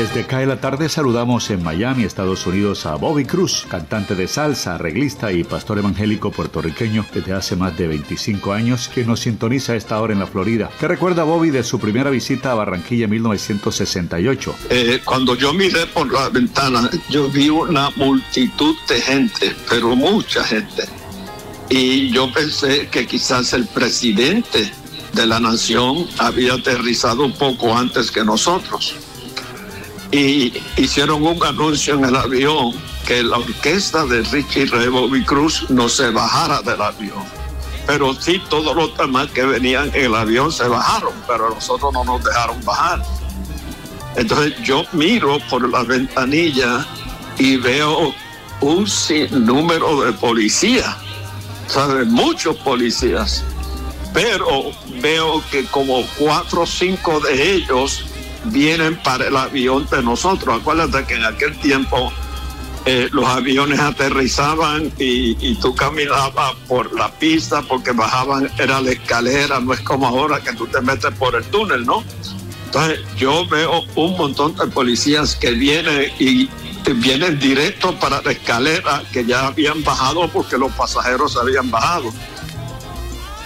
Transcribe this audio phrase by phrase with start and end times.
[0.00, 4.76] Desde Cae la Tarde saludamos en Miami, Estados Unidos, a Bobby Cruz, cantante de salsa,
[4.76, 9.76] arreglista y pastor evangélico puertorriqueño desde hace más de 25 años, que nos sintoniza a
[9.76, 10.70] esta hora en la Florida.
[10.80, 14.54] ¿Qué recuerda Bobby de su primera visita a Barranquilla en 1968?
[14.70, 20.42] Eh, cuando yo miré por la ventana, yo vi una multitud de gente, pero mucha
[20.44, 20.84] gente.
[21.68, 24.72] Y yo pensé que quizás el presidente
[25.12, 28.96] de la nación había aterrizado un poco antes que nosotros
[30.12, 32.72] y hicieron un anuncio en el avión
[33.06, 37.24] que la orquesta de Richie Ray Bobby Cruz no se bajara del avión.
[37.86, 42.04] Pero sí, todos los demás que venían en el avión se bajaron, pero nosotros no
[42.04, 43.02] nos dejaron bajar.
[44.16, 46.86] Entonces yo miro por la ventanilla
[47.38, 48.14] y veo
[48.60, 50.96] un sinnúmero de policías,
[51.68, 52.06] ¿sabes?
[52.06, 53.44] Muchos policías.
[54.12, 58.04] Pero veo que como cuatro o cinco de ellos
[58.44, 60.60] vienen para el avión de nosotros.
[60.60, 62.12] Acuérdate que en aquel tiempo
[62.86, 69.60] eh, los aviones aterrizaban y, tú caminabas por la pista porque bajaban, era la escalera,
[69.60, 72.02] no es como ahora que tú te metes por el túnel, ¿no?
[72.64, 76.48] Entonces yo veo un montón de policías que vienen y
[76.94, 82.12] vienen directo para la escalera que ya habían bajado porque los pasajeros habían bajado.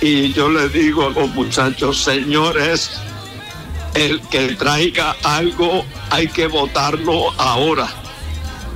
[0.00, 2.90] Y yo le digo a los muchachos, señores,
[3.94, 7.88] el que traiga algo hay que votarlo ahora.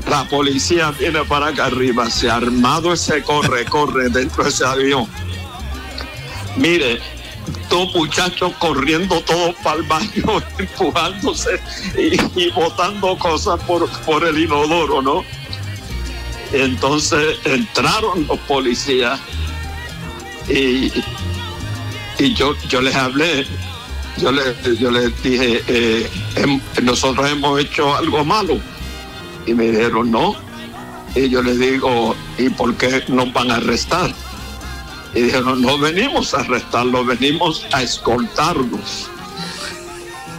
[0.08, 4.64] La policía viene para acá arriba, se ha armado ese corre, corre dentro de ese
[4.64, 5.06] avión.
[6.56, 7.00] Mire,
[7.69, 11.61] dos muchachos corriendo todos para el baño, empujándose
[11.96, 15.24] y, botando cosas por, por el inodoro, ¿no?
[16.52, 19.20] Entonces entraron los policías
[20.48, 20.91] y,
[22.19, 23.46] y yo, yo les hablé
[24.17, 24.91] yo les yo
[25.23, 26.11] dije, eh,
[26.83, 28.58] nosotros hemos hecho algo malo.
[29.46, 30.35] Y me dijeron, no.
[31.14, 34.13] Y yo les digo, ¿y por qué nos van a arrestar?
[35.14, 39.08] Y dijeron, no venimos a arrestarlos, venimos a escoltarlos.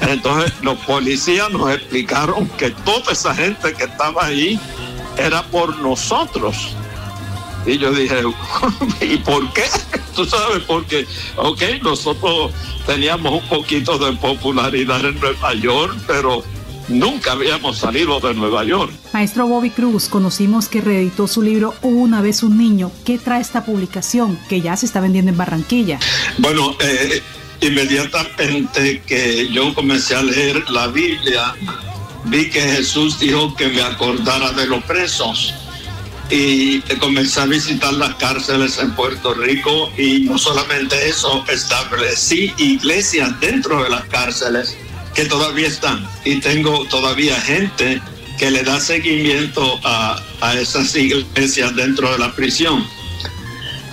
[0.02, 4.60] Entonces los policías nos explicaron que toda esa gente que estaba ahí
[5.18, 6.76] era por nosotros.
[7.66, 8.24] Y yo dije,
[9.02, 9.66] ¿y por qué?
[10.16, 11.06] Tú sabes, porque,
[11.38, 12.52] ok, nosotros
[12.86, 16.44] teníamos un poquito de popularidad en Nueva York, pero
[16.88, 18.92] nunca habíamos salido de Nueva York.
[19.14, 22.92] Maestro Bobby Cruz, conocimos que reeditó su libro Una vez un niño.
[23.06, 26.00] ¿Qué trae esta publicación que ya se está vendiendo en Barranquilla?
[26.38, 27.22] Bueno, eh,
[27.62, 31.56] inmediatamente que yo comencé a leer la Biblia,
[32.26, 35.54] vi que Jesús dijo que me acordara de los presos
[36.30, 43.40] y comencé a visitar las cárceles en Puerto Rico y no solamente eso, establecí iglesias
[43.40, 44.78] dentro de las cárceles
[45.16, 48.02] que todavía están y tengo todavía gente
[48.38, 50.24] que le da seguimiento a,
[50.56, 52.88] esas iglesias dentro de la prisión.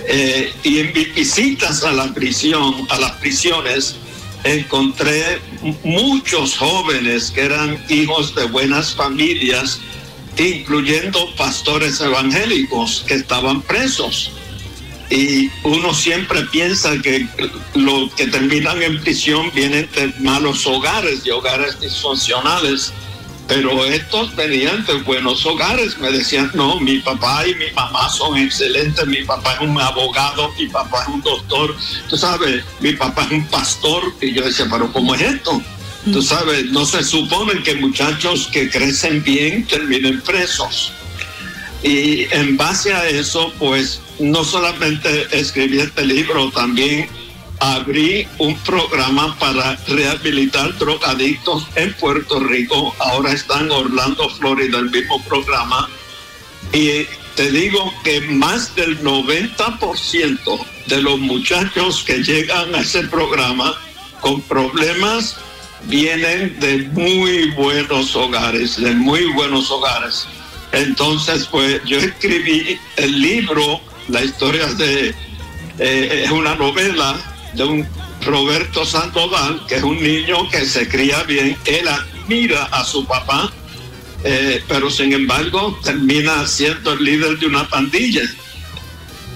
[0.09, 3.97] Eh, y en mis visitas a la prisión, a las prisiones,
[4.45, 5.41] encontré
[5.83, 9.81] muchos jóvenes que eran hijos de buenas familias
[10.37, 14.31] incluyendo pastores evangélicos que estaban presos.
[15.09, 17.27] Y uno siempre piensa que
[17.75, 22.93] los que terminan en prisión vienen de malos hogares, de hogares disfuncionales,
[23.47, 25.97] pero estos venían de buenos hogares.
[25.99, 30.53] Me decían, no, mi papá y mi mamá son excelentes, mi papá es un abogado,
[30.59, 31.77] mi papá es un doctor,
[32.09, 34.03] tú sabes, mi papá es un pastor.
[34.21, 35.63] Y yo decía, pero ¿cómo es esto?
[36.13, 40.93] Tú sabes, no se supone que muchachos que crecen bien terminen presos.
[41.83, 47.09] Y en base a eso, pues no solamente escribí este libro, también
[47.59, 52.95] abrí un programa para rehabilitar drogadictos en Puerto Rico.
[52.99, 55.89] Ahora está en Orlando, Florida, el mismo programa.
[56.73, 63.75] Y te digo que más del 90% de los muchachos que llegan a ese programa
[64.21, 65.37] con problemas
[65.89, 70.27] vienen de muy buenos hogares, de muy buenos hogares.
[70.73, 75.15] Entonces, pues yo escribí el libro, la historia de,
[75.79, 77.17] eh, una novela
[77.55, 77.89] de un
[78.25, 83.53] Roberto Sandoval, que es un niño que se cría bien, él admira a su papá,
[84.25, 88.23] eh, pero sin embargo termina siendo el líder de una pandilla.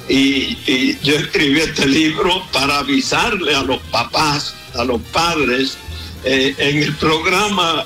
[0.08, 5.78] Y, y yo escribí este libro para avisarle a los papás, a los padres,
[6.24, 7.84] eh, en el programa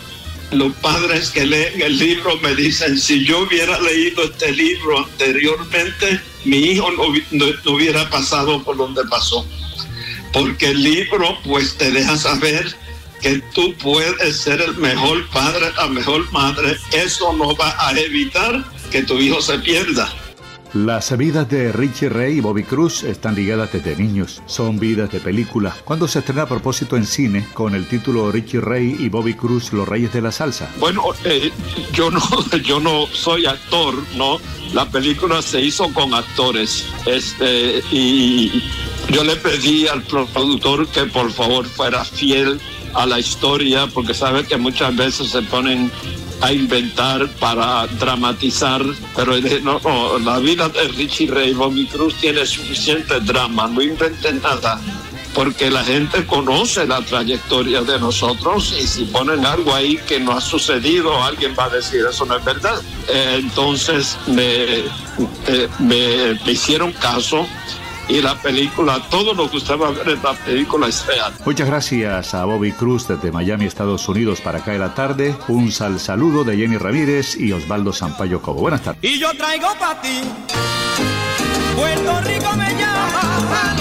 [0.50, 6.20] los padres que leen el libro me dicen, si yo hubiera leído este libro anteriormente,
[6.44, 7.04] mi hijo no,
[7.72, 9.46] hubiera pasado por donde pasó.
[10.32, 12.74] Porque el libro pues te deja saber
[13.20, 18.64] que tú puedes ser el mejor padre, la mejor madre, eso no va a evitar
[18.90, 20.12] que tu hijo se pierda.
[20.74, 24.42] Las vidas de Richie Ray y Bobby Cruz están ligadas desde niños.
[24.46, 25.72] Son vidas de película.
[25.84, 29.72] Cuando se estrena a propósito en cine con el título Richie Ray y Bobby Cruz,
[29.72, 30.68] los reyes de la salsa.
[30.80, 31.52] Bueno, eh,
[31.92, 32.20] yo no,
[32.64, 34.38] yo no soy actor, ¿no?
[34.72, 36.84] La película se hizo con actores.
[37.06, 38.64] Este, y
[39.10, 42.60] yo le pedí al productor que por favor fuera fiel
[42.94, 45.92] a la historia, porque sabe que muchas veces se ponen
[46.40, 48.82] a inventar para dramatizar,
[49.16, 54.80] pero no, la vida de Richie Ray Bobby Cruz tiene suficiente drama, no inventen nada,
[55.34, 60.32] porque la gente conoce la trayectoria de nosotros y si ponen algo ahí que no
[60.32, 62.80] ha sucedido, alguien va a decir eso no es verdad.
[63.08, 64.88] Eh, entonces eh,
[65.78, 67.46] me, me hicieron caso
[68.08, 71.32] y la película, todo lo que usted va a ver en la película es real.
[71.44, 75.36] Muchas gracias a Bobby Cruz desde Miami, Estados Unidos para acá de la tarde.
[75.48, 78.60] Un sal saludo de Jenny Ramírez y Osvaldo Sampaio Cobo.
[78.60, 79.02] Buenas tardes.
[79.02, 80.20] Y yo traigo para ti,
[81.76, 83.73] Puerto Rico me llama.